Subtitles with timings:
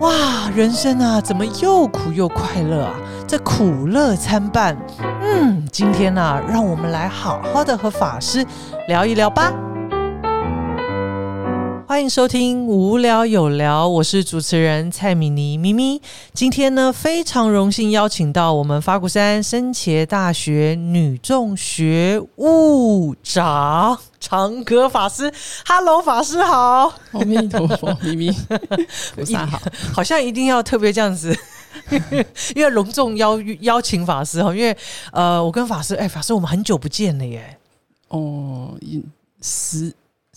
[0.00, 2.94] 哇，人生啊，怎么又苦又快乐啊？
[3.26, 4.76] 这苦乐参半。
[5.22, 8.46] 嗯，今天呢，让我们来好好的和法师
[8.86, 9.52] 聊一聊吧。
[11.88, 15.98] 欢迎收听《无聊有聊》，我是主持人蔡米妮咪咪。
[16.34, 25.32] 今天呢，非常荣幸邀请到我们法鼓山深茄大学女众学务长长歌法师。
[25.66, 28.30] Hello，法师好，阿弥陀佛，咪咪
[29.16, 29.58] 菩萨好，
[29.94, 31.34] 好像一定要特别这样子。
[32.54, 34.76] 因为隆重邀邀请法师哈，因为
[35.10, 37.56] 呃，我跟法师，哎，法师，我们很久不见了耶。
[38.08, 38.74] 哦，
[39.40, 39.90] 十。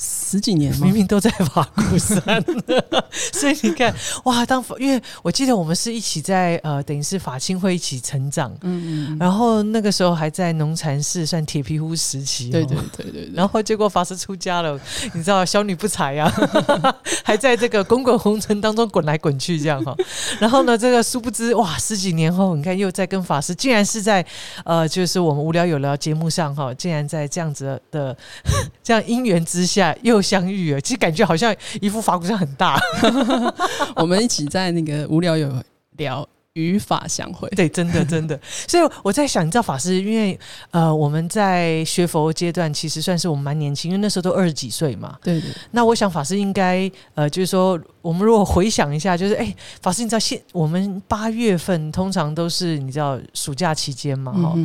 [0.04, 2.44] 十几年明明都在法鼓山，
[3.34, 3.94] 所以你看
[4.24, 14.80] 哇，当因为我记得我们是一起在呃，等于是法青会一起成长，嗯嗯，然后那个时候还在农禅寺算铁皮屋时期，对对对对，然后结果法师出家了，
[15.14, 16.32] 你知道小女不才呀，
[17.24, 19.96] 还在这个滚滚红尘当中滚来滚去这样哈，
[20.40, 24.26] 然后呢，这个殊不知哇，十几年后你看又在跟法师，竟然是在
[24.66, 28.18] 呃，就是我们无聊有聊节目上哈，竟然在这样子的
[28.82, 29.91] 这样因缘之下。
[30.02, 32.80] 又相遇了，其实感觉好像一副法鼓山很大，
[33.96, 35.52] 我们一起在那个无聊有
[35.98, 36.28] 聊。
[36.56, 40.38] 语法相会，对，真的真的，所以我在想，你知道法师，因为
[40.72, 45.18] 呃，我们在学佛阶段，其实算是我们蛮年轻，因为那时候都二十几岁嘛。
[45.24, 45.50] 对对。
[45.72, 54.56] 那我想法师应该呃，就是说，我们如果回想一下，就是哎，法师，你知道现我们八月份通常都是你知道暑假期间嘛，哈。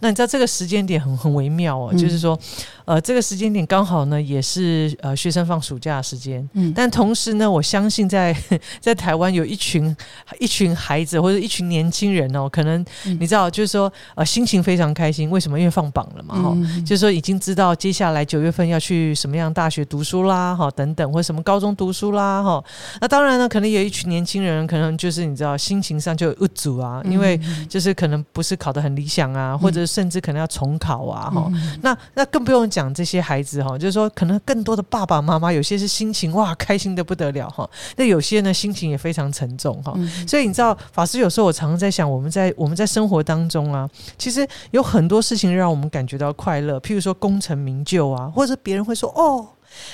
[0.00, 2.38] 那你知道这个时间点很很微妙哦，就是说，
[2.84, 6.48] 呃，这个时间点刚好呢，也是呃学生放暑假的时间。
[6.52, 6.72] 嗯。
[6.74, 8.36] 但同时呢，我相信在
[8.80, 9.96] 在台湾有一群
[10.38, 12.84] 一群孩子或者一群年轻人哦，可能
[13.18, 15.28] 你知道，就是说，呃，心情非常开心。
[15.30, 15.58] 为什么？
[15.58, 22.64] 因为放榜了嘛，哈，就是说已经知道接下来九月份要去什么样大学读书啦，哈，等等，或者什么高中读书啦，哈。
[23.00, 31.52] 那当然呢，可能有一群年轻人，可能就是你知道，心情上就有阻啊，因为就是可能不是考得很理想啊，或者甚至可能要重考啊，哈。
[31.82, 39.94] 那那更不用讲这些孩子哈，就是说，可能更多的爸爸妈妈有些是心情哇开心的不得了哈，那有些呢心情也非常沉重哈。
[40.26, 41.28] 所以你知道，法师有。
[41.34, 46.78] 时候我常常在想，我们在我们在生活当中啊，其实有很多事情让我们感觉到快乐。
[46.78, 49.44] 譬如说功成名就啊，或者别人会说：“哦，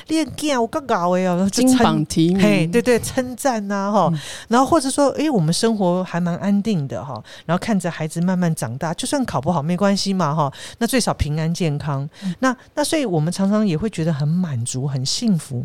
[0.08, 4.12] 练剑我刚搞哎哦，金榜题名。”嘿，对对，称赞呐哈。
[4.48, 7.22] 然后或者说，哎，我们生活还蛮安定的哈。
[7.46, 10.52] 然后看着孩子慢慢长大，就算考不好没关系嘛哈。
[10.78, 12.08] 那最少平安健康。
[12.40, 15.64] 那那所以我们常常也会觉得很满足、很幸福。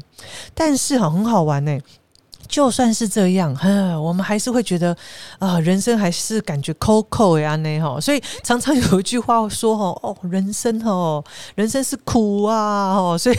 [0.53, 1.77] 但是哈，很好玩呢。
[2.47, 3.67] 就算是这样，哈，
[4.00, 4.95] 我们还是会觉得
[5.39, 11.23] 啊，人生还是感觉抠抠呀那哈，所以常常有一句话说， 哦，人生哦，
[11.55, 13.38] 人生是苦啊，哦，所以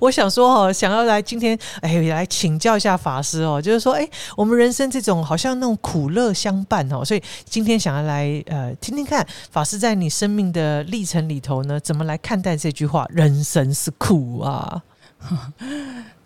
[0.00, 14.82] 我想说哦，想要来今天哎来请教一下法师哦，就是说哎，我们人生这种好像那种苦乐相伴哦，所以今天想要来呃听听看法师在你生命的历程里头呢，怎么来看待这句话，人生是苦啊，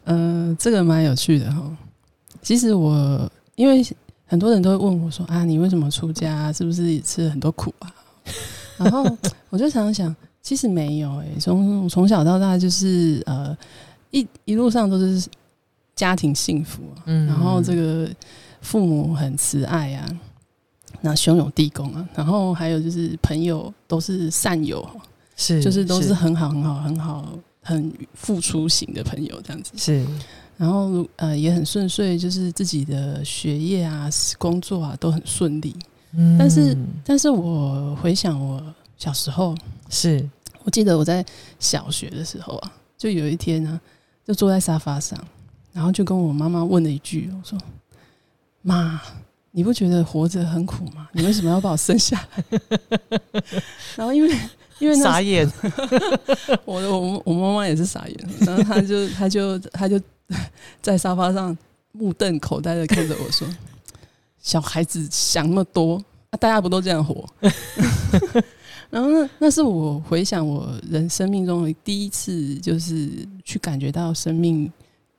[0.04, 1.62] 嗯， 这个蛮有趣的哈。
[2.42, 3.84] 其实我，因为
[4.26, 6.52] 很多人都会问我说：“啊，你为什么出家？
[6.52, 7.92] 是不是吃了很多苦啊？”
[8.78, 9.04] 然后
[9.50, 13.56] 我就常想，其实没有诶，从从小到大就是呃
[14.10, 15.28] 一一路上都是
[15.96, 18.08] 家庭幸福，嗯，然后这个
[18.60, 20.06] 父母很慈爱啊，
[21.00, 24.86] 那兄友弟恭啊，然后还有就是朋友都是善友，
[25.36, 30.06] 是就是都是很好很好很好很付出型的朋友这样子是。
[30.58, 35.74] 然后呃也很顺遂，就是自己的学业啊、工作啊都很顺利。
[36.12, 38.60] 嗯，但是但是我回想我
[38.96, 39.54] 小时候，
[39.88, 40.28] 是
[40.64, 41.24] 我记得我在
[41.60, 43.80] 小学的时候啊，就有一天呢，
[44.26, 45.16] 就坐在沙发上，
[45.72, 47.56] 然后就跟我妈妈问了一句，我说
[48.62, 49.00] ：“妈，
[49.52, 51.08] 你不觉得活着很苦吗？
[51.12, 52.44] 你为什么要把我生下来？”
[53.94, 54.36] 然后因为
[54.80, 55.48] 因为傻眼，
[56.64, 60.00] 我我我妈妈也是傻眼，然后她就她就她就。
[60.82, 61.56] 在沙发上
[61.92, 63.46] 目瞪口呆的看着我说
[64.38, 65.96] ：“小孩子想那么多
[66.30, 67.26] 啊，大家不都这样活？”
[68.90, 73.10] 然后那那是我回想我人生命中的第一次，就是
[73.44, 74.70] 去感觉到生命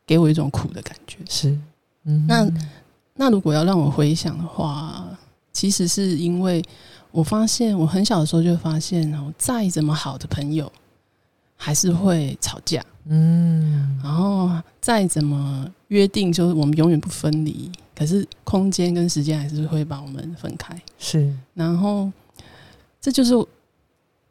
[0.07, 1.17] 给我一种苦的感觉。
[1.29, 1.55] 是，
[2.05, 2.51] 嗯，那
[3.15, 5.07] 那如果要让我回想的话，
[5.53, 6.63] 其实是因为
[7.11, 10.71] 我发现我很小的时候就发现哦，再怎么好的朋友，
[11.61, 12.81] 还是会吵架。
[13.11, 17.69] 嗯，然后再怎么约定，就是我们永远不分离。
[17.93, 20.73] 可是空间跟时间还是会把我们分开。
[20.97, 22.09] 是，然后
[23.01, 23.33] 这就是，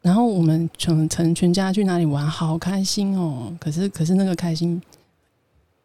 [0.01, 3.55] 然后我们全成全家去哪里玩，好开心哦。
[3.59, 4.81] 可是，可是那个开心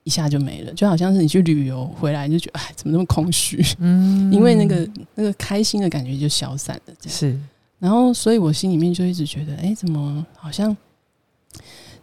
[0.05, 3.63] 一下就没了，就好像是你去旅游回来就觉得哎，怎么那么空虚？
[3.81, 7.39] 嗯，因为那个那个开心的感觉就消散了，是。
[7.79, 10.75] 然后，所以我心里面就一直觉得，哎，怎么好像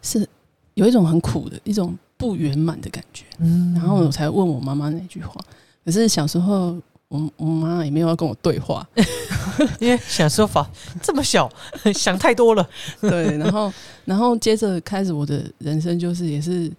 [0.02, 0.28] 是
[0.74, 3.26] 有一种很苦的一种不圆满的感觉？
[3.40, 5.40] 嗯，然后我才问我妈妈那句话。
[5.84, 6.78] 可是小时候，
[7.08, 8.88] 我我妈也没有要跟我对话，
[9.80, 10.70] 因为想说法
[11.02, 11.52] 这么小，
[11.94, 12.70] 想太多了。
[13.02, 13.74] 对，然后，
[14.06, 16.72] 然后接着开始我的人生，就是也是。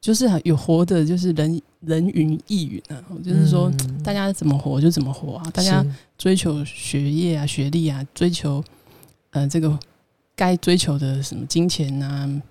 [0.00, 3.68] 就是有活的，就是人人云亦云啊，就是说
[4.04, 5.84] 大家怎么活就怎么活啊，大家
[6.16, 8.62] 追求学业啊、学历啊，追求
[9.30, 9.76] 呃这个
[10.38, 12.42] 该追求的什么金钱啊、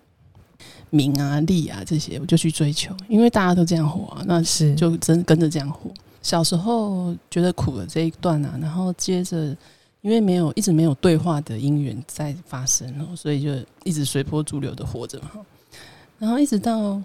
[0.90, 5.90] 名啊、利啊这些，我就去追求，因为大家都这样活啊，那是就真跟着这样活。
[6.22, 9.56] 小时候觉得苦的这一段啊，然后接着
[10.02, 13.50] 因为没有一直没有对话的因缘在发生哦，所以就
[13.86, 15.32] 一直随波逐流的活着嘛，
[16.20, 17.02] 然后一直到。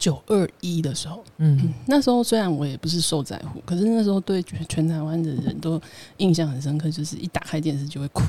[0.00, 5.78] 九二一的时候，嗯，那时候虽然我也不是受在乎，可是那时候对全台湾的人都
[6.16, 8.22] 印象很深刻，就是一打开电视就会哭，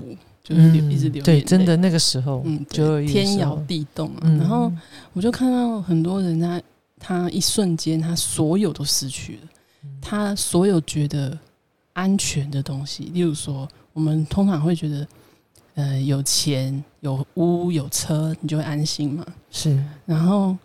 [0.44, 4.22] 就是一直流对，真的那个时候，嗯，就天摇地动啊。
[4.40, 4.72] 然后
[5.14, 6.62] 我就看到很多人，他
[7.00, 9.50] 他一瞬间，他所有都失去了，
[10.02, 11.38] 他所有觉得
[11.94, 15.08] 安全的东西，例如说，我们通常会觉得，
[15.76, 20.58] 呃，有钱、有屋、有车，你就会安心嘛，是，然后。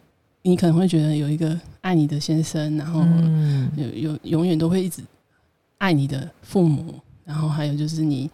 [0.48, 3.04] 你可能会觉得有一个爱你的先生，然后
[3.76, 5.02] 有有永远都会一直
[5.78, 6.94] 爱你的父母，
[7.24, 8.30] 然后还有就是你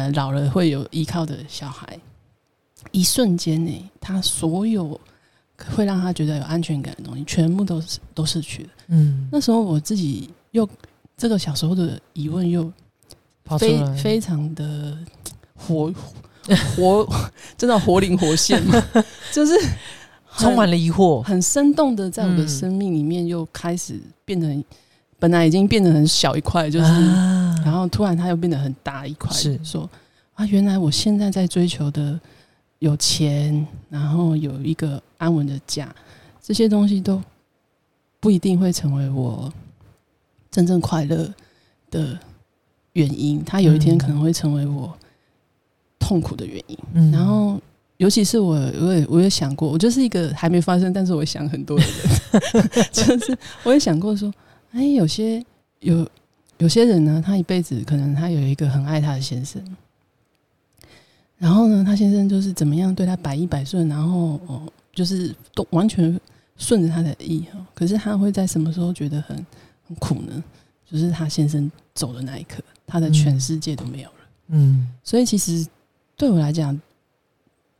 [0.00, 1.98] 呃老了会有依靠的小孩。
[2.92, 4.98] 一瞬间呢，他所有
[5.74, 8.68] 会让他觉得有安全感的东西，全部都是都失去了。
[8.88, 10.68] 嗯，那时候我自己又
[11.16, 12.72] 这个小时候的疑问又
[13.58, 14.96] 非非常的
[15.54, 15.92] 活
[16.76, 17.06] 活，
[17.58, 18.82] 真的活灵活现嘛，
[19.32, 19.52] 就是。
[20.38, 24.46] 充满了疑惑，很生动的，在我的生命里面又开始变得，
[25.20, 26.90] 本来已经变得很小一块，就是，
[27.64, 29.56] 然后突然它又变得很大一块，是。
[29.62, 29.88] 说
[30.34, 32.18] 啊，原来我现在在追求的
[32.80, 35.94] 有钱，然后有一个安稳的家，
[36.42, 37.22] 这些东西都
[38.18, 39.52] 不一定会成为我
[40.50, 41.32] 真正快乐
[41.90, 42.18] 的
[42.94, 44.92] 原因，它有一天可能会成为我
[45.98, 47.60] 痛苦的原因，然后。
[48.00, 54.32] 尤其是我，我也我也想过，我就是一个还没发生，但是我想很多的人， 就是我也想过说，
[54.72, 55.44] 哎，有些
[55.80, 56.08] 有
[56.58, 59.62] 有些人呢，他一辈子可能他有一个很爱他的先生，
[61.38, 66.18] 然后呢，他先生就是怎么样对他百依百顺，然后哦，就是都完全
[66.56, 69.36] 顺着他的意哈，可是他会在什么时候觉得很
[69.86, 70.42] 很苦呢？
[70.90, 74.16] 就是他先生走的那一刻，他的全世界都没有了。
[74.48, 75.66] 嗯，所以其实
[76.16, 76.80] 对我来讲。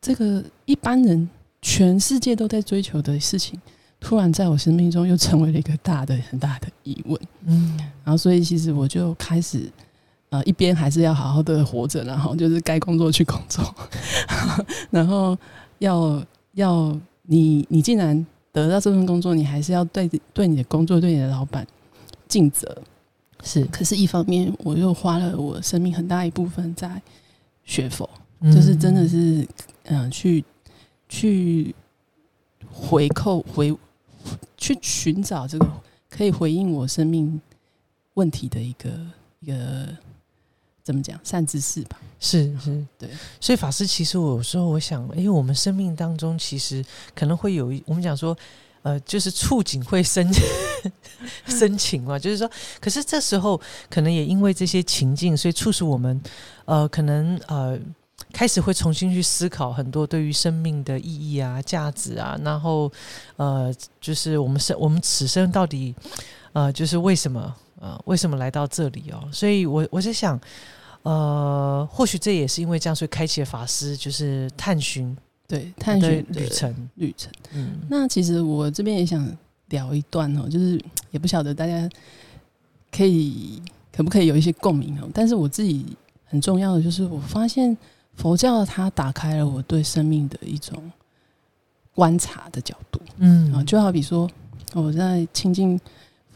[0.03, 1.29] 这个一般人
[1.61, 3.61] 全世界都在追求的事情，
[4.00, 7.20] 突然在我生命中又成为了一个大的、很大的疑问。
[7.44, 9.70] 嗯，然后所以其实我就开始，
[10.31, 13.62] 呃，一边还是要好好的活着，然后就是该工作去工作，
[14.91, 15.37] 然后
[15.79, 16.25] 要
[16.55, 21.67] 要你你既然得到这份工作，你还是要对对你的工作、对你的老板
[22.26, 22.76] 尽责。
[23.43, 27.00] 是，可是，一方面我又花了我生命很大一部分在
[27.64, 28.08] 学佛。
[28.44, 29.46] 就是真的是，
[29.85, 30.44] 嗯，去
[31.08, 31.75] 去
[32.70, 33.75] 回扣回
[34.56, 35.67] 去寻找这个
[36.08, 37.40] 可以回应我生命
[38.15, 38.91] 问题的一个
[39.41, 39.89] 一个
[40.82, 41.98] 怎么讲善知识吧？
[42.19, 43.08] 是是，对。
[43.41, 46.84] 所以法师，其实我有时候我想，因为我们生命当中其实
[47.15, 48.36] 可能会有一，我们讲说，
[48.82, 50.27] 呃，就是触景会生
[51.46, 52.50] 生情嘛，就是说，
[52.81, 56.20] 可是这时候可能也因为这些情境，所以促使我们，
[56.65, 57.79] 呃，可能呃。
[58.32, 62.91] 开始会重新去思考很多对于生命的意义啊、价值啊，然后
[63.37, 65.94] 呃，就是我们生我们此生到底
[66.53, 69.29] 呃，就是为什么呃，为什么来到这里哦？
[69.32, 70.41] 所以我我在想，
[71.03, 77.31] 呃，或许这也是因为这样，所以开启了法师就是探寻对探寻旅程旅程。
[77.53, 79.27] 嗯，那其实我这边也想
[79.69, 81.89] 聊一段哦，就是也不晓得大家
[82.91, 83.63] 可以
[83.94, 85.87] 可不可以有一些共鸣哦，但是我自己
[86.25, 87.77] 很重要的就是我发现。
[88.20, 90.93] 佛教它打开了我对生命的一种
[91.94, 93.50] 观察的角度，嗯。
[93.55, 94.31] 啊，就好比说
[94.74, 95.81] 我在亲近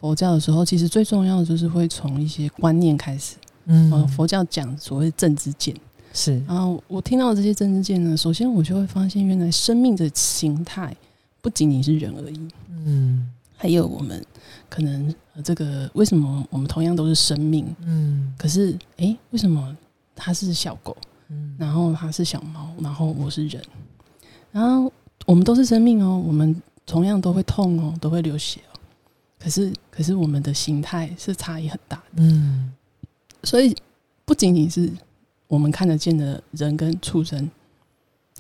[0.01, 3.37] 佛教的时候，其实最重要的就是会从一些观念开始，
[3.67, 5.77] 嗯，佛教讲所谓正知见。
[6.15, 10.97] 是，然后我听到这些正知见呢，首先我就会发现，原来生命的形态
[11.43, 14.25] 不仅仅是人而已，嗯，还有我们
[14.71, 15.15] 可能
[15.45, 19.77] 这个为什么我们同样都是生命，嗯，可是哎，为什么
[20.17, 20.97] 它是小狗？
[21.59, 23.63] 然后它是小猫，然后我是人，
[24.53, 24.93] 然后
[25.27, 26.23] 我们都是生命哦。
[26.27, 28.79] 我们同样都会痛哦，都会流血哦。
[29.39, 32.23] 可是，可是我们的形态是差异很大的。
[32.23, 32.73] 嗯，
[33.43, 33.77] 所以
[34.25, 34.91] 不仅仅是
[35.49, 37.51] 我们看得见的人跟畜生，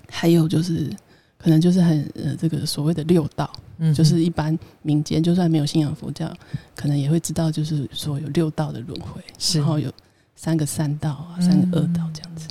[0.08, 0.90] 还有就是
[1.36, 6.32] 可能就是很呃这个所谓的六道，嗯，就是一般民间就算没有信仰佛教，
[6.74, 9.22] 可能也会知道，就是说有六道的轮回，
[9.54, 9.92] 然后有
[10.36, 12.48] 三个三道啊，三个二道这样子。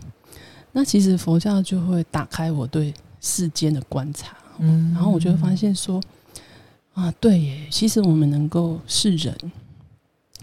[0.74, 6.02] 那其实佛教就会打开我对世间的观察，嗯，然后我就会发现说。
[6.96, 7.68] 啊，对耶！
[7.72, 9.36] 其实我们能够是人，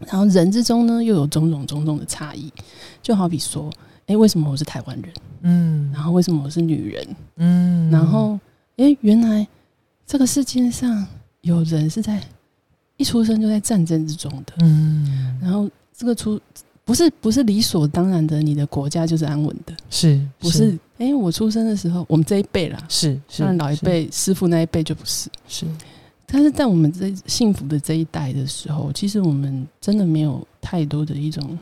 [0.05, 2.53] 然后人之中呢又有种种种种的差异，
[3.01, 3.73] 就好比说，
[4.07, 5.15] 哎，为什么我是台湾人？
[5.43, 7.17] 嗯，然后为什么我是女人？
[7.37, 8.37] 嗯，然后，
[8.79, 9.47] 哎，原来
[10.05, 11.07] 这个世界上
[11.43, 12.21] 有人是在
[12.97, 16.41] 一出生就在战争之中的，嗯，然后这个出
[16.91, 20.77] 不是不是理所当然的，你的国家就是安稳的，是不是？
[20.99, 25.65] 哎，我出生的时候，我们这一辈啦，是，像老一辈师傅那一辈就不是，是。
[26.27, 31.57] 但是在我们这幸福的这一代的时候，其实我们真的没有太多的一种，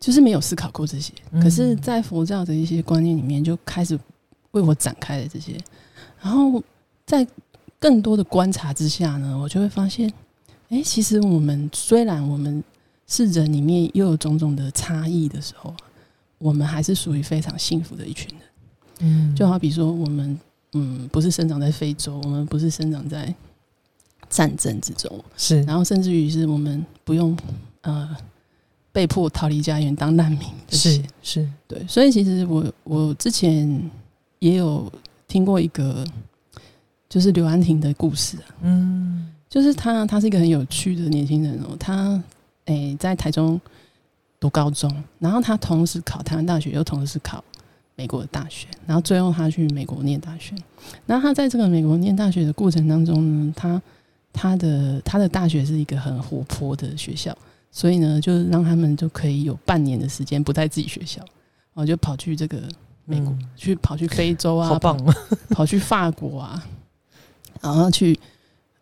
[0.00, 1.12] 就是没有思考过这些。
[1.34, 4.00] 可是，在佛教的一些观念里面，就开始
[4.52, 5.58] 为我展开了这些。
[6.22, 6.62] 然后，
[7.04, 7.26] 在
[7.78, 10.10] 更多的观察之下呢，我就会发现，
[10.70, 12.64] 哎，其实我们虽然我们
[13.06, 15.74] 是人里面又有种种的差异的时候，
[16.38, 18.48] 我们还是属于非常幸福的一群人。
[19.00, 20.38] 嗯，就好比说我们。
[20.72, 23.34] 嗯，不是生长在非洲，我们不是生长在
[24.28, 27.34] 战争之中，是，然后甚至于是我们不用
[27.80, 28.14] 呃
[28.92, 33.90] 被迫逃离家园当难民，是是，对，所以其实我我之前
[34.40, 34.92] 也有
[35.26, 36.04] 听过一个
[37.08, 42.22] 就是刘安婷的故事，嗯，就是他他是一个很有趣的年轻人哦，他
[42.66, 43.60] 诶在台中
[44.38, 47.42] 读高中，然后他同时考台湾大学，又同时考。
[47.98, 50.54] 美国的大学，然后最后他去美国念大学。
[51.06, 53.80] 那他在这个美国念大学的过程当中呢，他
[54.34, 57.34] 他的他的大学是一个很活泼的学校，
[57.72, 61.22] 所以呢，就是让他们就可以有半年的时间不在自己学校，
[61.72, 62.60] 然后就跑去这个
[63.06, 64.94] 美国，去跑去非洲啊，好棒，
[65.48, 66.62] 跑去法国啊，
[67.62, 68.14] 然后去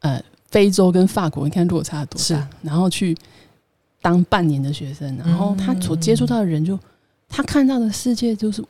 [0.01, 3.17] 呃非洲跟法国，你看落差多大，然后去
[4.05, 6.79] 当半年的学生，然后他所接触到的人，就
[7.27, 8.63] 他看到的世界就是。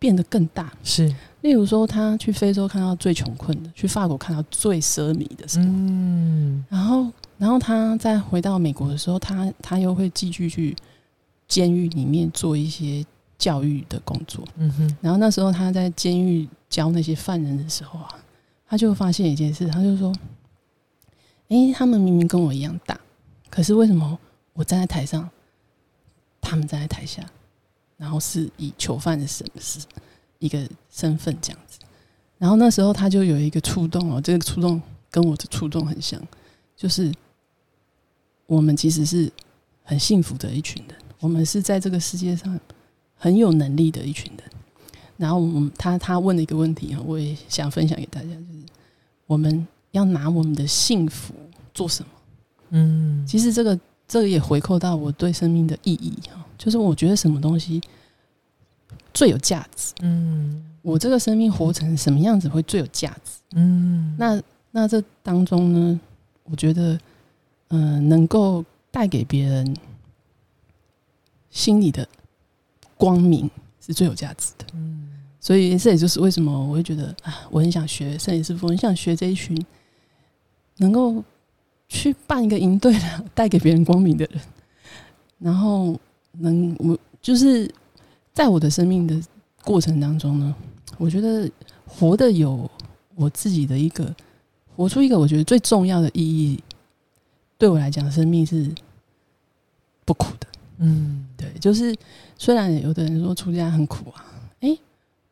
[0.00, 0.72] 变得更大。
[0.84, 10.76] 是，例如说，他去非洲看到最穷困的，去法国看到最奢靡的生活，嗯，然后，然后他再回到美国的时候，他他又会继续去
[11.48, 13.04] 监狱里面做一些
[13.36, 18.08] 教育的工作，嗯哼，然后那时候他在监狱教那些犯人的时候啊，
[18.68, 20.14] 他就发现一件事，他就说，
[21.48, 22.96] 哎，他们明明跟我一样大，
[23.50, 24.16] 可是为什么
[24.58, 25.30] 我站在台上，
[26.40, 27.24] 他们站在台下？
[27.96, 29.78] 然后是以囚犯的身是
[30.40, 31.78] 一个身份这样子，
[32.38, 36.20] 然后那时候他就有一个触动哦，这个触动跟我的触动很像，
[36.76, 37.12] 就是
[38.46, 39.32] 我们其实是
[39.84, 42.58] 很幸福的一群人，我们是在这个世界上
[43.14, 44.44] 很有能力的一群人。
[45.16, 48.64] 然后我们他他问了一个问题啊，我也想分享给大家，就是
[49.26, 51.32] 我们要拿我们的幸福
[51.72, 52.10] 做什么？
[52.70, 56.44] 嗯，其实这个这个也回扣到我对生命的意义哈。
[56.56, 57.80] 就是我觉得什么东西
[59.14, 59.94] 最有价值？
[60.00, 63.38] 嗯，我这个生命活成什么样子会最有价值？
[63.52, 66.00] 嗯，那那这当中呢，
[66.44, 66.98] 我觉得，
[67.68, 69.76] 嗯，能够带给别人
[71.50, 72.06] 心里的
[72.96, 73.48] 光明
[73.80, 74.66] 是最有价值的。
[74.74, 75.08] 嗯，
[75.40, 79.56] 所以这也就是为什么我会觉得啊，我很想学摄影师傅，很想学这一群
[80.78, 81.22] 能够
[81.88, 84.40] 去办一个营队的，带给别人光明的人，
[85.38, 85.98] 然后。
[86.40, 87.68] 能我就是
[88.32, 89.20] 在我的生命的
[89.64, 90.54] 过程当中呢，
[90.96, 91.50] 我觉得
[91.84, 92.70] 活的有
[93.16, 94.14] 我自己的一个
[94.76, 96.62] 活出一个我觉得最重要的意义，
[97.56, 98.70] 对我来讲，生命是
[100.04, 100.46] 不苦的。
[100.76, 101.92] 嗯，对，就是
[102.36, 104.24] 虽然有的人说出家很苦啊，
[104.60, 104.78] 哎，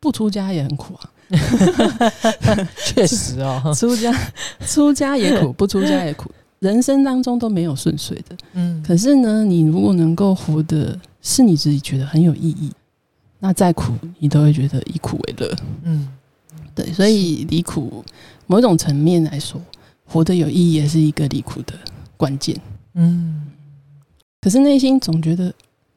[0.01, 1.13] 不出家也很苦啊，
[2.85, 4.13] 确实哦，出家
[4.65, 6.29] 出家也苦，不出家也苦。
[6.59, 12.71] 人生当中都没有顺遂的，嗯，可是呢，你如果能够活的是你自己觉得很有意义，
[13.37, 16.07] 那再苦你都会觉得以苦为乐，嗯，
[16.73, 18.03] 对，所以离苦
[18.47, 19.61] 某种层面来说，
[20.03, 21.75] 活得有意义也是一个离苦的
[22.17, 22.59] 关键，
[22.95, 23.45] 嗯，
[24.41, 25.53] 可是内心总觉得，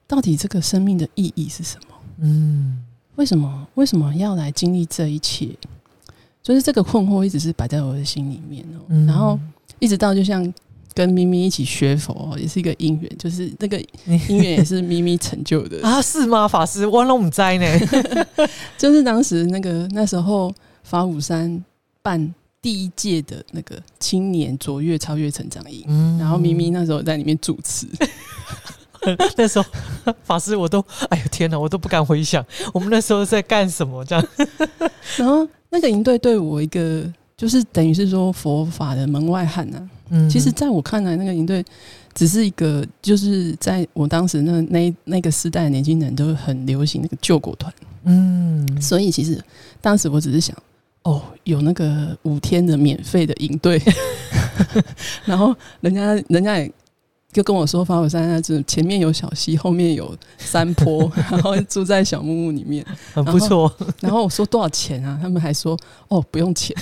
[0.07, 1.95] 到底这个生命的意义是什么？
[2.19, 2.85] 嗯，
[3.17, 3.67] 为什么？
[3.77, 5.49] 为什么要来经历这一切？
[6.43, 9.41] 就是这个困惑一直是摆在我的心里面哦，然后。
[9.79, 10.53] 一直到就像
[10.93, 13.79] 跟咪咪一起学佛，也是一个因缘，就是那个
[14.29, 16.03] 因缘也是咪咪成就的 啊？
[16.03, 16.49] 是吗？
[16.49, 17.67] 法师，我那么在呢，
[18.77, 21.65] 就是当时那个那时候法鼓山
[22.03, 27.87] 办第一届的那个青年卓越超越成长营，嗯然后咪咪那时候在里面主持，
[29.39, 29.65] 那时候
[30.25, 34.29] 法师我都哎呦天哪，我都不敢回想我们那时候在干什么这样。
[35.17, 37.11] 然后那个营队对我一个
[37.41, 39.91] 就是等于是说佛法的门外汉啊。
[40.11, 41.65] 嗯其实，在我看来，那个营队
[42.13, 47.73] 只是一个，就是在我当时那那那个时代的年轻人都很流行那个救国团，
[48.05, 49.43] 嗯所以其实
[49.81, 50.55] 当时我只是想，
[51.05, 53.81] 哦，有那个五天的免费的营队，
[55.25, 56.71] 然后人家人家也。
[57.33, 62.85] 就跟我说，法鼓山那就是前面有小溪，后面有山坡， 然后住在小木屋里面。
[63.15, 63.73] 很不错。
[64.01, 65.17] 然后我说多少钱啊？
[65.23, 65.79] 他们还说
[66.09, 66.77] 哦不用钱。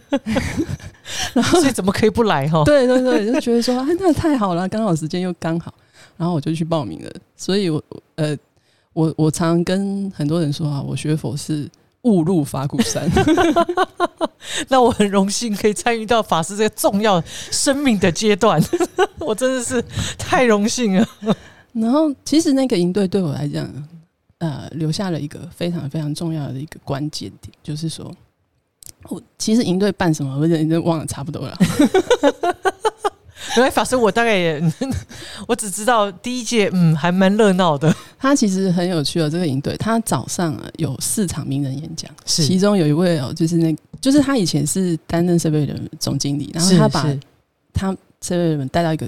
[1.44, 2.62] 所以怎么可以不来哈？
[2.64, 5.72] 对对对，就觉得说啊，那太好了，刚好时间又刚好，
[6.16, 7.10] 然后我就去报名了。
[7.36, 7.82] 所以我
[8.16, 8.36] 呃，
[8.92, 11.68] 我我常跟很多人说啊，我学佛是
[12.02, 13.10] 误入法鼓山。
[14.68, 18.60] 那我很荣幸可以参与到法师这个重要生命的阶段，
[19.20, 19.82] 我真的是
[20.18, 21.08] 太荣幸了。
[21.72, 23.66] 然后其实那个营队对我来讲，
[24.38, 28.12] 呃，留下了一个非常非常重要的一个关键点，就是说。
[29.08, 31.58] 我其实营队办什么，我已经忘了差不多了。
[33.56, 34.62] 因为法师，我大概也，
[35.46, 37.94] 我只知道第一届，嗯，还蛮热闹的。
[38.18, 47.04] 他其实很有趣哦，这个营队，他早上啊有四场名人演讲，是其中有一位哦，就是那，就是他以前是担任设备人总经理，然后他把
[47.74, 49.06] 他设备人带到一个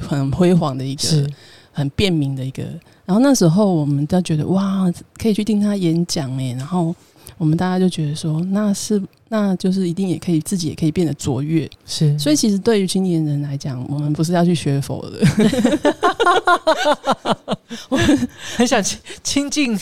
[0.00, 1.26] 很辉煌的一个
[1.72, 2.62] 很便民的一个，
[3.06, 6.94] 然后那时候我们都觉得哇，可以去听他演讲哎，然后
[7.38, 15.20] 我们大家就觉得说，那是那就是一定也可以自己也可以变得卓越，是，所以其实对于青年人来讲，我们不是要去学佛的，
[17.88, 17.96] 我
[18.56, 19.78] 很想亲亲近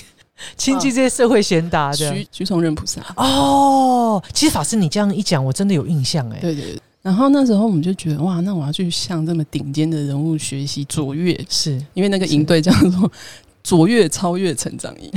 [0.56, 1.96] 亲近这些社会贤达的。
[1.96, 6.38] 徐徐崇仁菩萨，哦，其实法师你这样一讲，我真的有印象哎。
[6.40, 6.80] 对对对。
[7.02, 11.72] 然后那时候我们就觉得哇，那我要去向这么顶尖的人物学习卓越，是。
[11.92, 13.12] 因为那个营队叫做
[13.64, 15.10] 卓越超越成长营。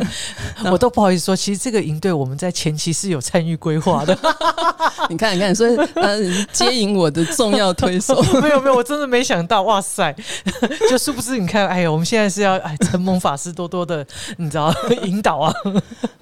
[0.72, 4.18] 我都不好意思说，其实这个营队我们在前期是有参与规划的。
[5.10, 6.18] 你看，你看，所以呃，
[6.52, 8.20] 接引我的重要推手。
[8.40, 10.14] 没有没有，我真的没想到，哇塞！
[10.88, 14.04] 就是不是你看，哎呀，我们现在是要哎，承蒙法师多多的，
[14.38, 14.74] 你知道
[15.04, 15.54] 引导啊。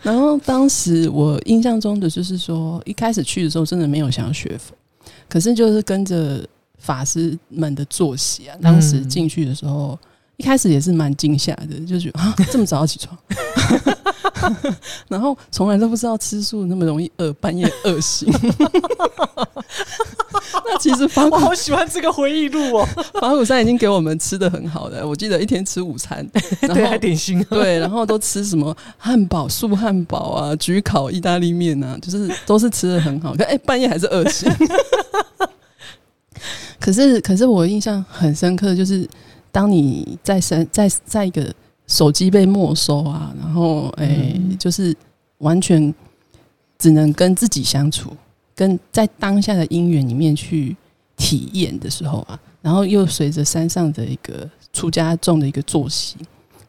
[0.03, 4.75] 然后当时我印象中的就是说，一开始去的时候真的没有想要学佛，
[5.29, 6.45] 可是就是跟着
[6.79, 8.57] 法师们的作息啊。
[8.61, 9.97] 当时进去的时候，
[10.41, 13.15] 一开始也是蛮惊吓的，就觉得啊，这么早要起床，
[15.07, 18.33] 然后从来都不知道吃素那么容易饿，半夜饿醒。
[20.65, 22.89] 那其实法我鼓好喜欢这个回忆录哦，
[23.21, 26.27] 法鼓山已经给我们吃的很好的，我记得一天吃午餐，
[26.63, 27.45] 然对，后还点心。
[27.51, 33.35] 对，然后都吃什么汉堡、素汉堡啊、焗烤意大利面啊，就是都是吃的很好。
[33.35, 34.51] 可哎、半夜还是饿醒。
[36.81, 39.07] 可是，可是我印象很深刻，就是
[39.53, 41.53] 当你在山在在一个
[41.87, 44.95] 手机被没收啊，然后哎、嗯就是
[45.39, 45.93] 完全
[46.79, 48.11] 只能跟自己相处，
[48.55, 50.77] 跟在当下的因缘里面去
[51.17, 56.17] 体验的时候啊，然后又随着山上的一个出家众的一个作息，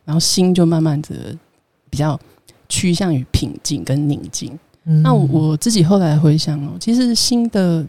[0.04, 1.36] 然后心就慢慢的
[1.90, 2.20] 比较
[2.68, 4.58] 趋向于平静跟宁静。
[4.86, 7.86] 嗯那我我自己后来回想哦，其实心的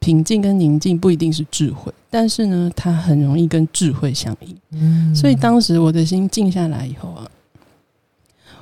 [0.00, 4.56] 平静跟宁静不一定是智慧，但是呢，它很容易跟智慧相应。
[4.70, 7.26] 嗯所以当时我的心静下来以后啊，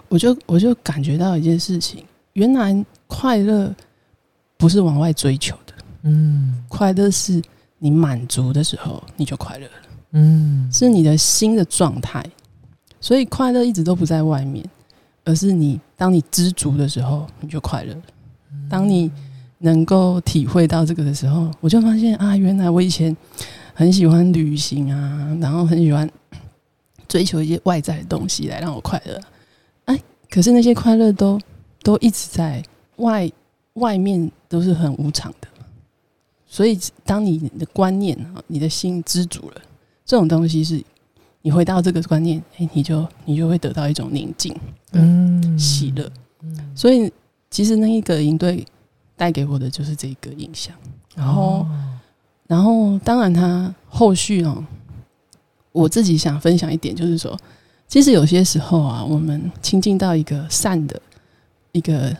[0.08, 3.74] 我就我就感觉到一件事情，原来快乐
[4.56, 7.42] 不是往外追求的，嗯快乐是
[7.78, 9.72] 你满足的时候你就快乐了，
[10.12, 12.24] 嗯是你的心的状态。
[12.98, 14.64] 所以快乐一直都不在外面，
[15.24, 18.02] 而是你当你知足的时候你就快乐了。
[18.68, 19.12] 当你
[19.66, 23.14] 能够体会到这个的时候，我就发现啊，原来我以前
[23.74, 26.08] 很喜欢旅行啊，然后很喜欢
[27.08, 29.20] 追求一些外在的东西来让我快乐。
[29.86, 30.00] 哎，
[30.30, 31.38] 可是那些快乐都
[31.82, 32.62] 都一直在
[32.96, 33.28] 外
[33.74, 35.48] 外面都是很无常的。
[36.46, 39.60] 所以，当你的观念啊，你的心知足了，
[40.06, 40.80] 这种东西是
[41.42, 44.54] 你回到这个观念，哎，你就你就会得到一种宁静、
[44.92, 46.08] 嗯喜乐。
[46.74, 47.12] 所以，
[47.50, 48.64] 其实那一个营队
[49.16, 50.74] 带给我的就是这个印象。
[51.14, 51.68] 然后，哦
[52.46, 54.64] 然后当然，他后续哦，
[55.72, 57.36] 我自己想分享一点，就是说，
[57.88, 61.00] 其实有些时候啊，我们亲近到一个善的
[61.72, 62.16] 一个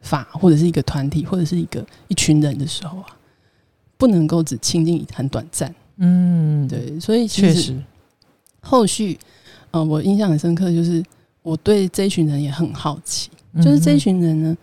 [0.00, 3.06] 法，或者是一个团体，或者是一个一群人的时候啊，
[3.98, 5.74] 不能够只亲近很短暂。
[5.98, 7.78] 嗯，对，所以确实，
[8.60, 9.18] 后续，
[9.72, 11.04] 呃，我印象很深刻，就是
[11.42, 14.56] 我对这一群人也很好奇，就是这群人呢，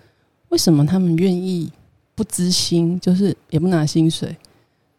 [0.52, 1.70] 为什么他们愿意
[2.14, 4.36] 不知心，就是也不拿薪水，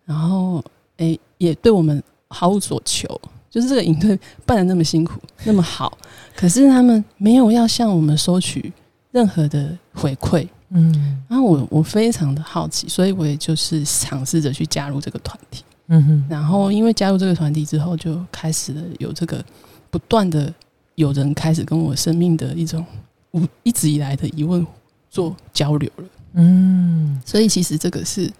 [0.05, 0.62] 然后
[0.97, 3.09] 诶也对我们毫无所求，
[3.49, 5.97] 就是这个营队办的那么辛苦 那么好，
[6.35, 8.73] 可是他们没有要向我们收取
[9.11, 19.45] 任何的回馈，嗯，然后我我非常的好奇，所以我也就是尝试着去加入这个团体，嗯哼，然后因为加入这个团体之后，就开始了有这个
[19.91, 20.53] 不断的
[20.95, 22.85] 有人开始跟我生命的一种
[23.33, 24.67] 无一直以来的疑问
[25.12, 26.05] 做交流了。
[26.33, 28.33] 嗯，所以其实这个是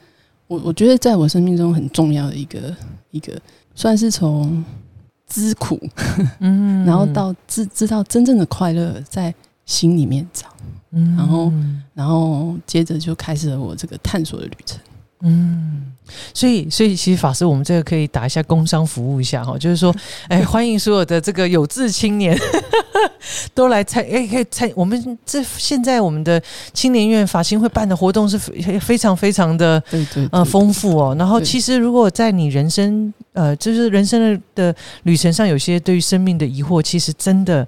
[0.47, 2.75] 我我觉得在我生命中很重要的一个
[3.11, 3.39] 一个，
[3.75, 4.65] 算是从
[5.29, 5.79] 知苦，
[6.41, 9.35] 嗯，然后到知知道真正的快乐在
[9.67, 10.47] 心里面找，
[10.93, 11.53] 嗯，然后
[11.93, 14.81] 然后接着就开始了我这个探索的旅程。
[15.25, 15.93] 嗯，
[16.35, 19.95] 所以，所以其实法师，我们这个可以打一下工商服务一下哈，就是说，
[20.29, 22.37] 哎，欢迎所有的这个有志青年
[23.55, 24.69] 都来参，哎，可以参。
[24.75, 26.43] 我们这现在我们的
[26.75, 31.15] 青年院法新会办的活动是非非常非常的对对呃丰富哦。
[31.17, 37.67] 然后，其实如果在你人生呃，就是人生的的旅程上，有些对于生命的疑惑，其实真的。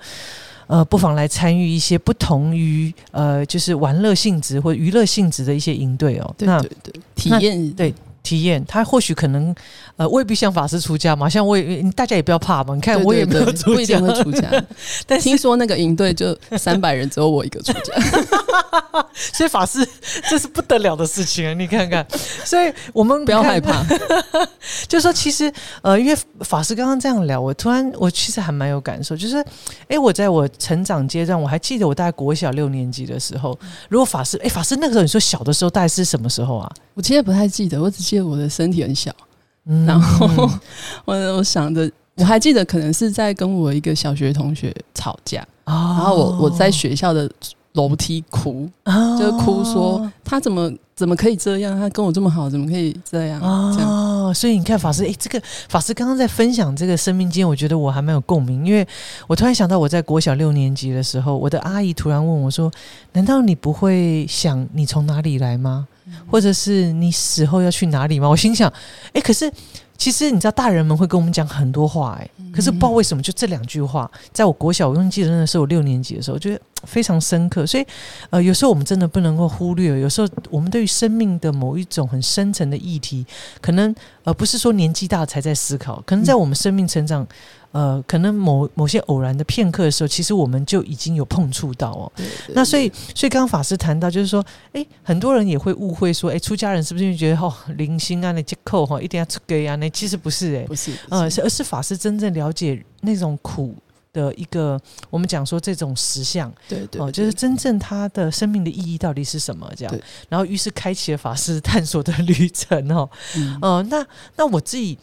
[0.66, 6.34] 呃，不妨来参与一些不同于呃，就是玩乐性质或娱乐性质的一些营队哦。
[6.38, 7.94] 对对对，体验对。
[8.24, 9.54] 体验，他或许可能，
[9.96, 11.28] 呃，未必像法师出家嘛。
[11.28, 12.74] 像我也，大家也不要怕嘛。
[12.74, 14.50] 你看，我也没有出家，会出家。
[15.06, 17.94] 但听说那个营队就 三百人，只有我一个出家。
[19.14, 19.86] 所以法师，
[20.28, 21.54] 这是不得了的事情啊！
[21.54, 22.04] 你看看，
[22.44, 23.84] 所以我们不要害怕。
[24.88, 29.16] 就说其实，呃，因为法师刚刚这样聊，我突然我其实还蛮有感受。
[29.16, 29.44] 就是，
[29.88, 33.58] 哎，我在我成长阶段，我还记得我大概国小六年级的时候，
[33.88, 36.72] 如果法师，哎，法师那个时候你说小的时候大概是什么时候啊？
[36.94, 39.14] 我其实不太记得，我只记得我的身体很小，
[39.86, 40.48] 然后
[41.04, 47.30] 我我想着，我还记得可能是在跟我一个小学同学吵架，然后我我在学校的
[47.72, 48.68] 楼梯哭，
[49.18, 53.40] 就哭说他怎么怎么可以这样，他跟我这么好，怎么可以这样？
[53.40, 58.86] 哦，所以你看法师，哎，这个法师刚刚在分享这个生命经验，我觉得我还蛮有共鸣，因为
[59.26, 62.70] 我突然想到我在国小六年级的时候，我的阿姨突然问我说
[63.12, 65.88] ：“难道你不会想你从哪里来吗？”
[66.30, 68.28] 或者是你死后要去哪里吗？
[68.28, 68.72] 我心想，
[69.12, 69.50] 哎，可是
[69.96, 77.66] 其实你知道，大人们会跟我们讲很多话，哎，可是不知道为什么，就这两句话，在我国小，我记得那时候我六年级的时候，我觉得非常深刻。
[77.66, 77.86] 所以，
[78.30, 83.24] 呃，有时候我们真的不能够忽略，有时候我们对于生命的某一种很深层的议题，
[83.60, 87.26] 可能呃不是说年纪大才在思考，可能在我们生命成长。
[87.74, 92.12] 呃，可能某某些偶然的片刻的时候，其实我们就已经有碰触到哦。
[92.50, 99.74] 那所以，所以刚刚法师谈到，就是说，哎，很多人也会误会说，哎，出家人是不是觉得哦，零星啊，那接扣哈，一定要出给啊？
[99.74, 103.74] 那其实不是，哎，不是，呃，是而是法师真正了解那种苦
[104.12, 109.68] 的一个，我们讲说这种实相，对对，哦，就是真正他的生命的意义到底是什么？
[109.76, 109.92] 这样，
[110.28, 113.10] 然后于是开启了法师探索的旅程哦。
[113.60, 114.06] 呃，那
[114.36, 114.96] 那我自己。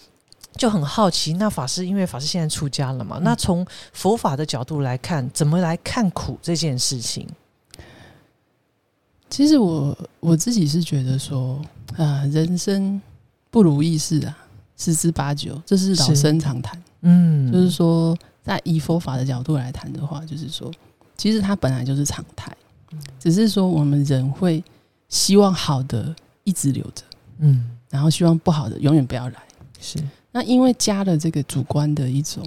[0.57, 3.19] 就很好奇，那法师因为法师现在出家了嘛？
[3.21, 7.27] 那从佛法的角度来看，怎么来看苦这件事情？
[9.29, 11.59] 其实我我自己是觉得说，
[11.95, 13.01] 啊，人生
[13.49, 14.37] 不如意事啊，
[14.75, 16.83] 十之八九，这是老生常谈。
[17.01, 20.69] 嗯，就是说，在以佛法的角度来谈的话，就是说，
[21.17, 22.55] 其实它本来就是常态，
[23.17, 24.61] 只是说我们人会
[25.07, 27.03] 希望好的一直留着，
[27.39, 29.41] 嗯，然后希望不好的永远不要来，
[29.79, 29.97] 是。
[30.31, 32.41] 那因为加了这个主观的一种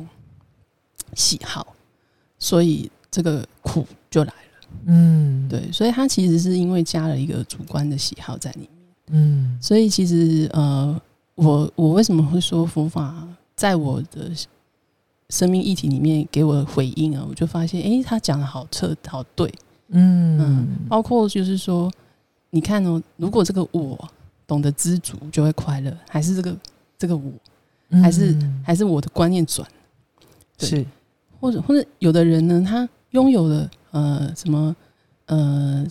[1.15, 1.75] 喜好，
[2.39, 4.69] 所以这个苦就来了。
[4.87, 8.71] 嗯，对，所以他其实是因为加了一个主观的喜好在里面。
[9.09, 11.01] 嗯，所以其实呃，
[11.35, 14.31] 我我为什么会说佛法在我的
[15.29, 17.25] 生命议题里面给我回应啊？
[17.29, 19.53] 我就发现，哎，他讲的好彻好对。
[19.89, 21.93] 嗯嗯，包括就是说，
[22.49, 24.09] 你看哦，如果这个我
[24.47, 26.57] 懂得知足，就会快乐，还是这个
[26.99, 27.31] 这个我？
[28.03, 29.67] 还是还是我的观念转，
[30.59, 30.85] 是，
[31.41, 34.75] 或者或者有的人呢，他拥有了呃什么
[35.27, 35.87] 呃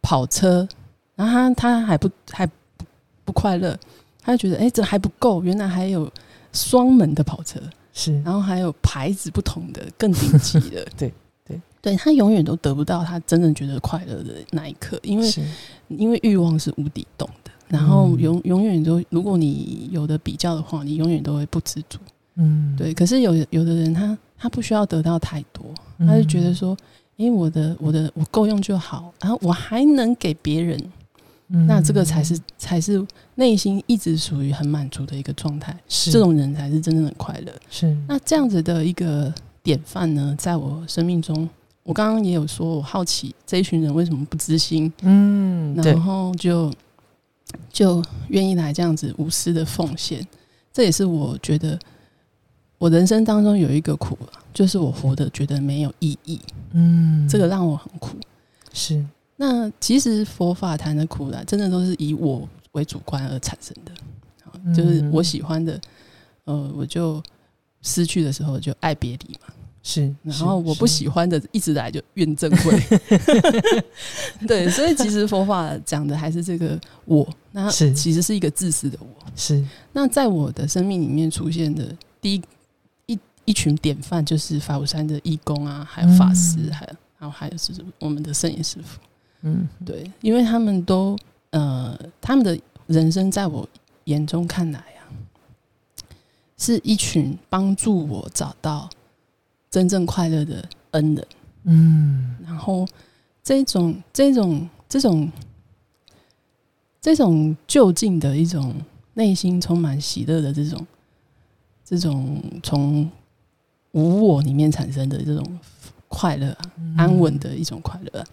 [0.00, 0.66] 跑车，
[1.14, 2.84] 然后他他还不还不
[3.24, 3.78] 不快乐，
[4.20, 6.10] 他就觉得哎这还不够，原来还有
[6.52, 7.60] 双门的跑车，
[7.92, 11.12] 是，然后还有牌子不同的更顶级的， 对
[11.46, 11.60] 对。
[11.80, 15.28] 对，他永远都得不到他真正觉得快乐的那一刻，因为
[15.88, 17.28] 因为欲望是无底洞。
[17.72, 21.98] 然后永永远都，如果你有的比较的话，你永远都会不知足。
[22.34, 22.92] 嗯，对。
[22.92, 25.64] 可是有有的人，他他不需要得到太多，
[25.98, 26.76] 他就觉得说，
[27.16, 30.78] 因为我的我的我够用就好，然后我还能给别人，
[31.66, 33.02] 那这个才是才是
[33.36, 35.74] 内心一直属于很满足的一个状态。
[35.88, 37.52] 是这种人才是真正的快乐。
[37.70, 39.32] 是那这样子的一个
[39.62, 41.48] 典范呢，在我生命中
[41.84, 46.72] 我刚刚也有说，我好奇这一群人为什么不知心，嗯，然，后就
[47.70, 50.26] 就愿意来这样子无私的奉献。
[50.72, 51.78] 这也是我觉得
[52.78, 56.40] 我人生当中有一个苦啊，就是我活得觉得没有意义，
[56.72, 58.16] 嗯，这个让我很苦。
[58.72, 59.04] 是
[59.36, 63.92] 那其实佛法谈的苦啦，真的都是以我为主观而产生的，
[64.44, 65.80] 啊就是我喜欢的，
[66.44, 67.22] 呃，我就
[67.82, 69.52] 失去的时候就爱别离嘛。
[69.82, 72.80] 是，然后我不喜欢的，一直来就怨憎会。
[74.46, 79.06] 对，所以其实佛法讲的还是这个我，那是其实是一个自私的我。
[79.34, 82.42] 是那在我的生命里面出现的第一
[83.06, 89.00] 一一群典范，就是法鼓山的义工啊，还有法师，嗯还有然后还有是我们的圣严师傅。
[89.42, 91.18] 嗯对，因为他们都
[91.50, 93.68] 呃，他们的人生在我
[94.04, 95.02] 眼中看来啊，
[96.56, 98.88] 是一群帮助我找到
[99.72, 101.26] 真正快乐的恩人。
[101.64, 102.86] 嗯然后
[103.42, 105.32] 这种这种这种
[107.00, 108.74] 这种就近的一种
[109.14, 110.86] 内心充满喜乐的这种
[111.84, 113.10] 这种从
[113.92, 115.58] 无我里面产生的这种
[116.08, 116.60] 快乐啊、
[116.96, 118.26] 安稳的一种快乐啊、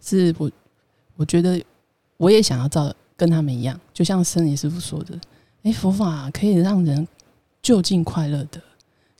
[0.00, 0.50] 是我
[1.16, 1.62] 我觉得
[2.16, 5.18] 我也想要照跟他们一样，就像森林师傅说的，
[5.64, 7.06] 诶，佛法可以让人
[7.60, 8.60] 就近快乐的，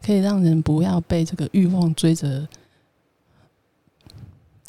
[0.02, 2.46] 可以让人不要被这个欲望追着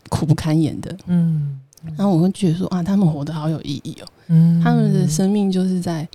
[0.10, 0.98] 苦不堪言的。
[1.08, 1.60] 嗯。
[1.98, 4.62] 然后我会觉得说啊，他们活得好有意义哦，嗯。
[4.62, 6.08] 他们的生命就是在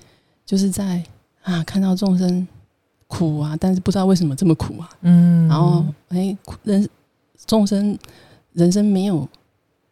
[0.44, 1.02] 就是在
[1.42, 2.46] 啊，看到众生
[3.08, 6.88] 苦啊，但是不知道为什么这么苦啊，嗯，然后哎，苦人
[7.46, 7.98] 众生
[8.52, 9.28] 人生没有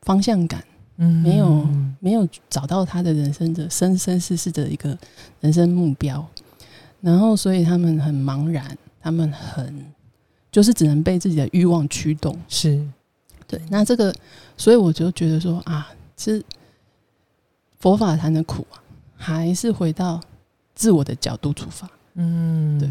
[0.02, 0.62] 方向感，
[0.98, 1.22] 嗯。
[1.22, 4.96] 没有没有找到他的人生的生生世世的一个
[5.40, 6.24] 人生目标，
[7.00, 9.84] 然后所以他们很茫然，他们很
[10.50, 12.34] 就是只能被自己的欲望驱动。
[12.48, 12.82] 是
[13.46, 14.14] 对，那这个，
[14.56, 16.42] 所以我就觉得说啊，其实
[17.78, 18.80] 佛法谈的苦啊，
[19.14, 20.18] 还是回到
[20.74, 21.86] 自我的角度出发。
[22.14, 22.88] 嗯对，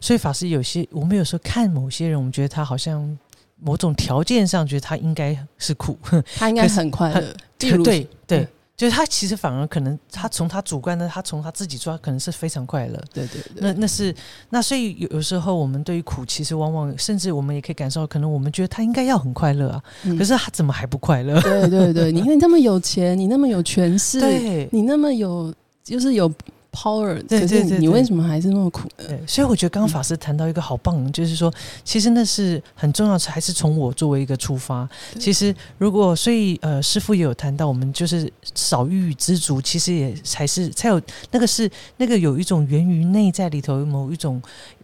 [0.00, 3.18] 所以法师有些我们有时候看某些人，我们觉得他好像
[3.56, 5.98] 某种条件上觉得他应该是苦，
[6.36, 8.48] 他应该很快乐，对对嗯，
[8.80, 12.98] 就是他其实反而可能他从他主观的，他从他自己抓，可能是非常快乐。
[13.12, 14.14] 对对那对，那是
[14.48, 21.38] 那，所以有有时候我们对于苦，其实往往甚至我们也可以感受到，可能我们觉得他应该要很快乐啊，嗯可是他怎么还不快乐？
[21.42, 26.32] 对对对，你看你那么有钱，你那么有权势， 对你那么有就是有
[26.72, 29.04] power，对对对对你为什么还是那么苦呢？
[29.08, 31.52] 对，所以我觉得刚刚法师谈到一个好棒，就是说，
[31.84, 34.88] 其实那是很重要，还是从我作为一个出发。
[35.18, 44.40] 其实如果，所以呃，师傅也有谈到，我们就是少欲知足，其实也才是才有那个是那个有一种源于内在里头某一种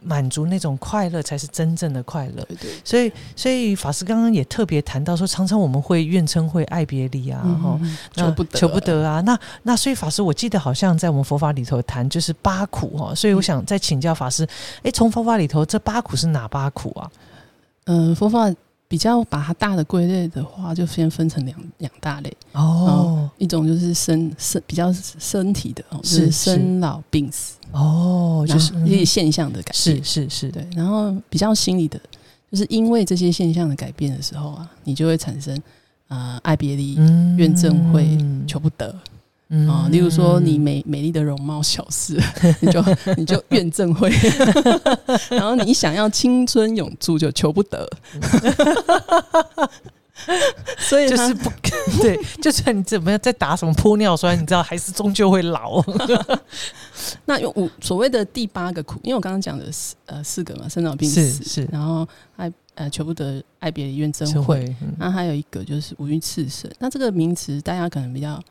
[0.06, 2.44] 满足那种快乐，才是真正的快乐。
[2.44, 7.80] 对对，所以，所以法师刚刚也特别谈到说，常常我们会怨称会爱别离啊，哈、
[8.14, 9.20] 求不得，求不，得啊！
[9.22, 14.46] 那那所以法师，我记得好像在我们佛法里头谈就是八苦哈，所以我想再请教法师，
[14.84, 17.10] 诶，从佛法里头这八苦是哪八苦啊？
[17.86, 18.52] 嗯，佛法
[18.88, 22.36] 比较把它大的归类的话，就先分成两两大类。
[22.52, 23.28] 哦。
[23.38, 30.66] 一种就是身身比较身体的是是生老病死，哦，就是一些现象的改是变，是是是，对。
[30.74, 32.00] 然后比较心理的，
[32.50, 35.60] 就是因为这些现象的改变的时候啊，你就会产生
[36.08, 37.36] 呃爱别离、嗯。
[37.36, 38.94] 怨憎会、求不得
[39.48, 39.88] 嗯啊。
[39.90, 42.20] 例如说，你美美丽的容貌小事，
[42.60, 42.84] 你就
[43.16, 44.10] 你就怨憎会，
[45.36, 47.88] 然后你想要青春永驻，就求不得。
[50.78, 51.50] 所以就是不
[52.00, 55.84] 对，就算你怎么样再打什么玻尿酸，你知道还是终究会老。
[57.26, 66.68] 那有五所谓的第八个苦，因为我刚刚讲的四呃四个嘛，生老病死，是是然后爱呃求不得、爱别离、怨憎就会，会嗯那还有一个就是五欲炽盛。
[66.78, 68.42] 那这个名词大家可能比较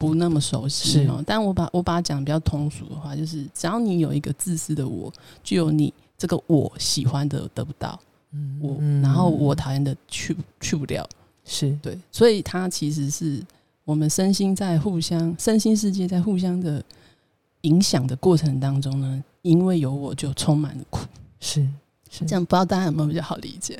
[0.00, 1.06] 不那么熟悉是。
[1.08, 5.12] 哦，但我把我把它讲比较通俗的话，就是只要你有一个自私的我，
[5.44, 8.00] 就有你这个我喜欢的得不到，
[8.32, 9.02] 嗯我、嗯。
[9.02, 11.06] 然后我讨厌的去去不了，
[11.44, 11.78] 是。
[11.82, 13.44] 对，所以它其实是
[13.84, 16.82] 我们身心在互相身心世界在互相的
[17.60, 21.04] 影响的过程当中呢，因为有我就充满了苦。
[21.40, 21.68] 是是
[22.26, 23.78] 这样不知道大家有没有比较好理解？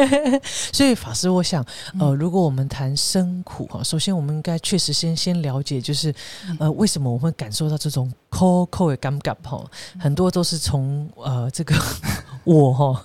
[0.72, 1.62] 所以法师，我想，
[1.98, 6.10] 呃，嗯如果我们谈生苦哈，首先我们应该确实先先了解，就是
[6.48, 9.62] 嗯呃，为什么我们会感受到这种抠抠的感感哈，
[10.00, 11.74] 很多都是从呃这个
[12.44, 13.04] 我哈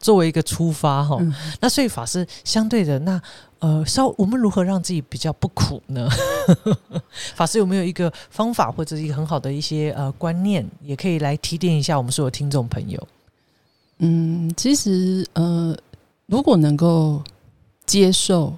[0.00, 1.18] 作为一个出发哈。
[1.20, 3.20] 嗯那所以法师相对的，那
[3.60, 6.08] 呃，稍我们如何让自己比较不苦呢？
[7.36, 13.06] 法师有没有一个方法或者一个很好的一些呃观念，也可以来提点一下我们所有听众朋友？
[13.98, 15.76] 嗯，其实呃，
[16.26, 17.22] 如果能够
[17.84, 18.56] 接受，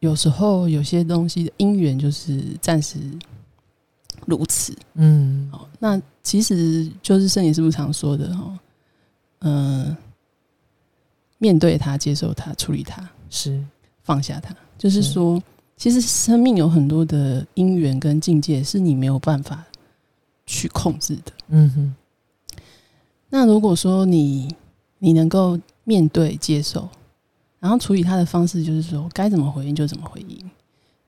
[0.00, 2.98] 有时候有些东西的因缘就是暂时
[4.26, 4.74] 如此。
[4.94, 8.58] 嗯，哦，那其实就是圣严师傅常说的哦，
[9.40, 9.96] 嗯、
[11.38, 13.62] 面对它，接受它，处理它，是，
[14.02, 15.12] 放下它，就是是。
[15.12, 15.42] 说，
[15.76, 19.64] 其实生命有很多的因缘跟境界是你没有办法
[20.46, 21.32] 去控制的。
[21.48, 21.94] 嗯哼，
[23.34, 24.54] 那如果说你
[25.00, 26.88] 你能够面对接受，
[27.58, 30.38] 然后处理他的方式就是说该怎么回应就怎么回应，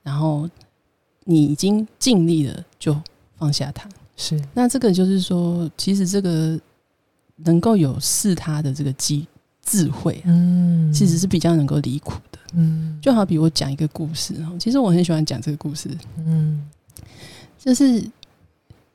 [0.03, 0.45] 然后
[1.23, 2.93] 你已经尽力了就
[3.37, 3.87] 放下他。
[4.17, 6.59] 是，那这个就是说，其实这个
[7.37, 9.25] 能够有视他的这个机
[9.63, 12.39] 智慧啊，嗯，其实是比较能够离苦的。
[12.55, 16.69] 嗯，就好比我讲一个故事哦，其实我很喜欢讲这个故事，嗯。
[17.57, 18.03] 就是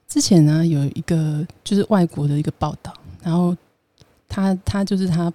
[0.07, 2.93] 之前呢有一个就是外国的一个报道，
[3.23, 3.57] 然后
[4.29, 5.33] 他他就是他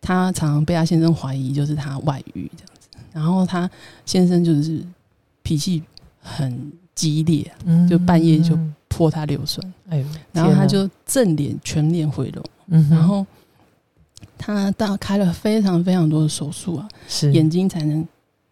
[0.00, 3.70] 他常常被他先生怀疑就是他外遇这样子，然后他
[4.04, 4.84] 先生就是
[5.42, 5.82] 脾气
[6.20, 8.58] 很激烈，嗯，就半夜就
[8.88, 13.24] 泼他硫酸，哎呦，然后他就正脸全脸毁容，嗯，然后
[14.36, 17.32] 他到开了非常非常多的手术啊，是。
[17.32, 18.06] 眼睛才能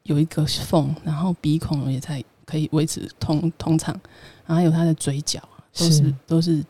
[0.05, 3.99] 有一个缝，然后鼻孔也才可以维持通通畅，
[4.47, 6.65] 然后还有他的嘴角啊都是都是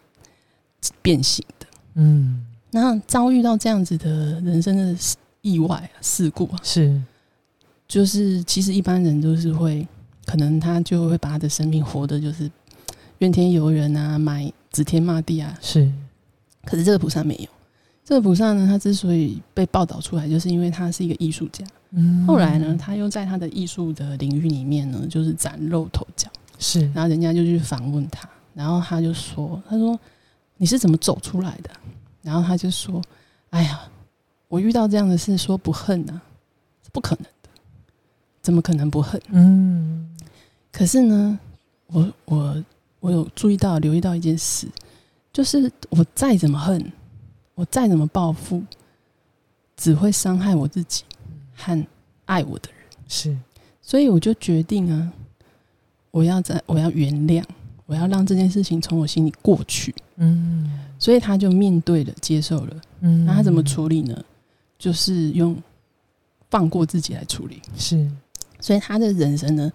[1.03, 1.45] 变形。
[1.49, 1.56] 的。
[1.97, 4.97] 嗯那遭遇到这样子的人生的
[5.41, 7.01] 意外啊、事故啊，是，
[7.89, 9.87] 就是其实一般人都是会，
[10.25, 12.51] 可能他就会把他的生命活的就是
[13.19, 15.57] 怨天尤人啊，埋指天骂地啊。
[15.63, 15.91] 是，
[16.65, 17.49] 可是这个菩萨没有，
[18.05, 21.65] 这个菩萨呢，他之所以被报道出来，就是因为他是一个艺术家。
[21.93, 26.29] 嗯后来呢，他又在他的艺术的领域里面呢，就是崭露头角。
[26.59, 29.99] 是，然后人家就去访问他，然后他就说：“他说
[30.57, 31.71] 你是怎么走出来的？”
[32.23, 33.03] 然后他就说
[33.51, 33.81] ：“哎呀，
[34.49, 36.21] 我遇到这样的事，说不恨啊，
[36.83, 37.49] 是不可能的，
[38.43, 39.21] 怎么可能不恨？
[39.31, 40.15] 嗯
[40.73, 41.39] 可是呢，
[41.87, 42.65] 我我
[43.01, 44.69] 我有注意到、留意到一件事，
[45.33, 46.93] 就是我再怎么恨，
[47.55, 48.63] 我再怎么报复，
[49.77, 51.05] 只会伤害我自己
[51.55, 51.87] 和
[52.25, 52.81] 爱我的人。
[53.09, 53.39] 是，
[53.81, 55.13] 所以我就决定啊，
[56.11, 57.43] 我要在我要原谅，
[57.87, 59.95] 我要让这件事情从我心里过去。
[60.17, 62.77] 嗯所以他就面对了，接受了。
[63.01, 64.19] 嗯，那他怎么处理呢？
[64.79, 65.55] 就是用
[66.49, 67.61] 放过自己来处理。
[67.77, 68.11] 是，
[68.61, 69.71] 所以他的人生呢，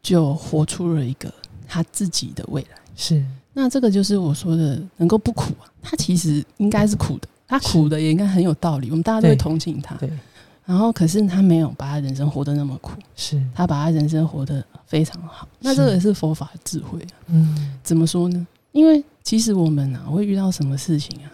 [0.00, 1.32] 就活出了一个
[1.66, 2.78] 他自己的未来。
[2.94, 5.66] 是，那这个就是我说的，能够不苦啊。
[5.82, 9.96] 他其实应该是苦的，他苦的也应该很有道理，我们大家都会同情他。
[9.96, 10.08] 对，
[10.64, 15.46] 然后，可是他没有把他人生活得那么苦，是，他把他人生活得非常好。
[15.58, 17.14] 那这个也是佛法的智慧啊。
[17.26, 17.78] 嗯。
[17.82, 18.46] 怎么说呢？
[18.70, 21.28] 因为其实我们啊，会遇到什么事情啊，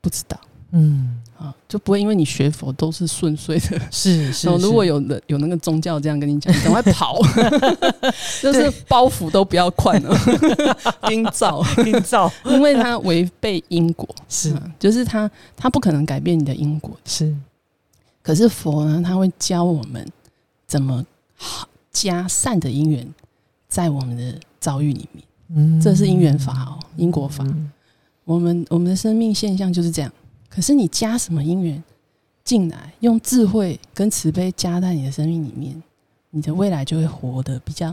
[0.00, 0.38] 不知道。
[0.74, 3.78] 嗯，啊，就不会因为你学佛都是顺遂的。
[3.90, 7.18] 是是如果有的有那个宗教这样跟你讲，你 赶快跑，
[8.40, 10.16] 就是包袱都不要换了，
[11.12, 12.32] 应照，营造。
[12.46, 14.52] 因为它违背因果，是。
[14.54, 16.96] 嗯就是他他不可能改变你的因果。
[17.04, 17.34] 是，
[18.22, 20.06] 可是佛呢，他会教我们
[20.66, 21.04] 怎么
[21.34, 23.06] 好加善的因缘
[23.68, 25.24] 在我们的遭遇里面。
[25.54, 27.44] 嗯这是因缘法哦，因果法。
[27.44, 27.70] 嗯
[28.24, 30.10] 我们我们的生命现象就是这样。
[30.48, 31.82] 可是你加什么因缘
[32.44, 35.82] 进来，用智慧跟慈悲加在你的生命里面，
[36.30, 37.92] 你的未来就会活得比较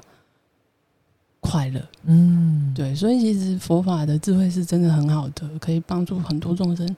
[1.39, 1.81] 快乐。
[2.03, 6.95] 嗯，对，所以其实佛法的智慧是真的很好的，可以帮助很多众生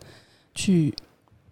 [0.53, 0.93] 去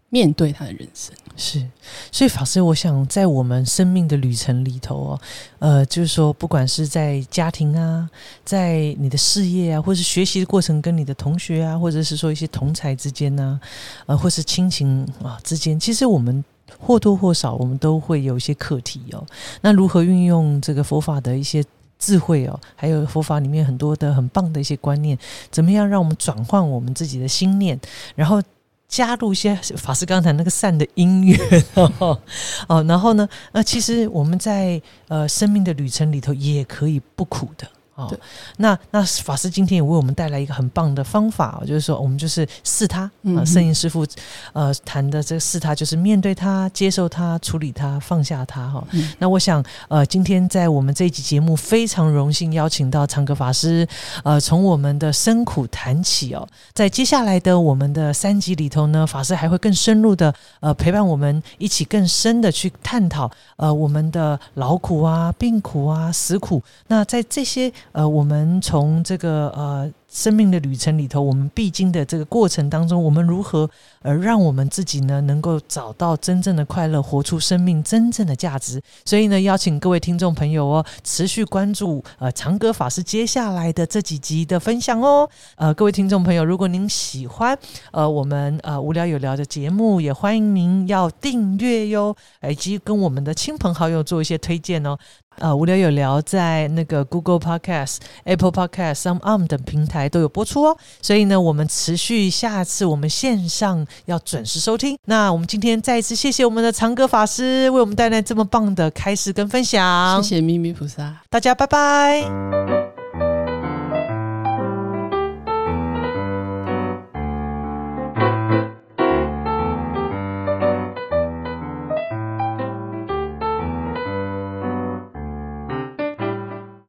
[0.10, 1.14] 面对他的人生。
[1.38, 1.66] 是，
[2.12, 5.22] 所以法师，我想在我们生命的旅程里头哦，
[5.60, 8.10] 呃，就是说，不管是在家庭啊，
[8.44, 13.58] 在你的事业啊，或是学习的过程，跟你的同学啊，或者是说一些同才之间呢、
[14.06, 16.44] 呃，或是亲情啊之间，其实我们
[16.78, 19.26] 或多或少，我们都会有一些课题哦。
[19.62, 21.64] 那如何运用这个佛法的一些
[21.98, 25.18] 智慧哦，还有佛法里面很多的很棒的一些观念，
[25.50, 27.80] 怎么样让我们转换我们自己的心念，
[28.14, 28.42] 然后
[28.90, 31.40] 加入一些法师刚才那个善的因缘
[31.76, 32.20] 哦
[32.68, 37.66] 哦，然后呢，那，其实我们在呃生命的旅程里头也可以不苦的。
[38.00, 38.08] 哦。
[38.10, 38.20] 对，
[38.58, 44.06] 那那法师今天也为我们带来一个很棒的方法、哦，就是说我们就是试他啊，嗯圣严师傅
[44.54, 49.12] 呃谈的这个试他，就是面对他、接受他、处理他、放下他哈、嗯。
[49.20, 53.88] 那我想呃，今天在我们这一集节目非常荣幸邀请到长格法师，
[54.24, 66.62] 呃，从我们的生苦谈起哦，在接下来的我们的三集里头呢，法师还会更深入的呃陪伴我们一起更深的去探讨呃我们的劳苦啊、病苦啊、死苦。
[66.88, 73.70] 那在这些呃，我们从这个呃生命的旅程里头，我们必经的这个过程当中，我们如何
[74.02, 78.82] 而让我们自己呢，能够找到真正的快乐，活出生命真正的价值？
[79.06, 85.30] 所以呢，邀请各位听众朋友哦，持续关注呃长歌法师接下来的这几集的分享哦。
[85.56, 87.58] 呃，各位听众朋友，如果您喜欢
[87.92, 92.16] 呃我们呃无聊有聊的节目，也欢迎您要订阅哟，
[92.48, 94.98] 以及跟我们的亲朋好友做一些推荐哦。
[95.40, 100.78] 呃，无聊有聊在那个 Google Podcast、Apple Podcast、Some Arm 等平台都有播出哦。
[101.02, 104.98] 所以呢，我们持续下次我们线上要准时收听。
[105.06, 110.22] 那我们今天再一次谢谢我们的长歌法师为我们带来这么棒的开始跟分享。
[110.24, 112.89] 谢谢咪咪菩萨，大家拜拜。